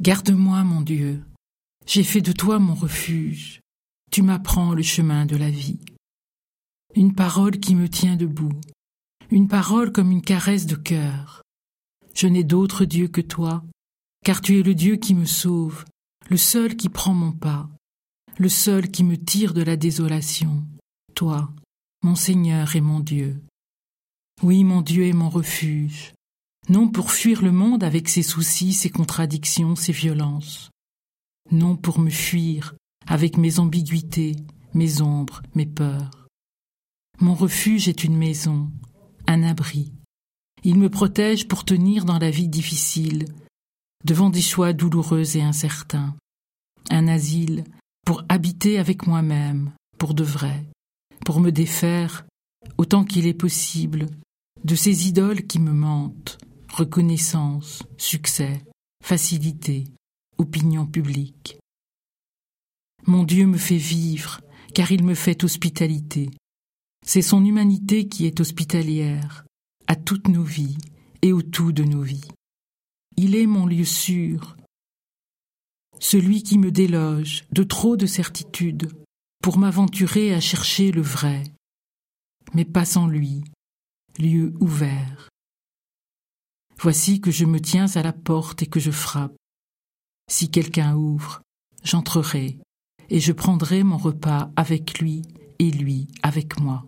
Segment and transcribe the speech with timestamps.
[0.00, 1.22] Garde-moi, mon Dieu.
[1.86, 3.60] J'ai fait de toi mon refuge.
[4.10, 5.78] Tu m'apprends le chemin de la vie.
[6.94, 8.58] Une parole qui me tient debout.
[9.30, 11.42] Une parole comme une caresse de cœur.
[12.14, 13.62] Je n'ai d'autre Dieu que toi,
[14.24, 15.84] car tu es le Dieu qui me sauve,
[16.30, 17.68] le seul qui prend mon pas,
[18.38, 20.64] le seul qui me tire de la désolation.
[21.14, 21.52] Toi,
[22.02, 23.38] mon Seigneur et mon Dieu.
[24.42, 26.14] Oui, mon Dieu est mon refuge,
[26.70, 30.70] non pour fuir le monde avec ses soucis, ses contradictions, ses violences,
[31.50, 32.76] non pour me fuir
[33.08, 34.36] avec mes ambiguïtés,
[34.72, 36.28] mes ombres, mes peurs.
[37.18, 38.70] Mon refuge est une maison,
[39.26, 39.92] un abri.
[40.62, 43.24] Il me protège pour tenir dans la vie difficile,
[44.04, 46.14] devant des choix douloureux et incertains.
[46.88, 47.64] Un asile
[48.06, 50.64] pour habiter avec moi-même, pour de vrai,
[51.26, 52.24] pour me défaire,
[52.78, 54.06] autant qu'il est possible,
[54.62, 56.38] de ces idoles qui me mentent,
[56.72, 58.64] reconnaissance, succès,
[59.02, 59.84] facilité,
[60.38, 61.58] opinion publique.
[63.06, 64.40] Mon Dieu me fait vivre,
[64.74, 66.30] car il me fait hospitalité.
[67.06, 69.44] C'est son humanité qui est hospitalière,
[69.86, 70.78] à toutes nos vies
[71.22, 72.28] et au tout de nos vies.
[73.16, 74.56] Il est mon lieu sûr,
[75.98, 78.90] celui qui me déloge de trop de certitudes
[79.42, 81.42] pour m'aventurer à chercher le vrai,
[82.54, 83.42] mais pas sans lui,
[84.18, 85.29] lieu ouvert.
[86.82, 89.36] Voici que je me tiens à la porte et que je frappe.
[90.30, 91.42] Si quelqu'un ouvre,
[91.84, 92.58] j'entrerai,
[93.10, 95.20] et je prendrai mon repas avec lui
[95.58, 96.86] et lui avec moi.